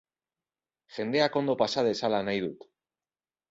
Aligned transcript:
Jendeak 0.95 1.37
ondo 1.43 1.57
pasa 1.61 1.85
dezala 1.91 2.25
nahi 2.31 2.43
dut. 2.49 2.69